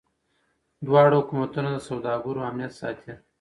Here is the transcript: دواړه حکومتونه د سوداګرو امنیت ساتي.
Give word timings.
دواړه 0.85 1.15
حکومتونه 1.21 1.69
د 1.73 1.77
سوداګرو 1.89 2.47
امنیت 2.49 2.73
ساتي. 2.81 3.13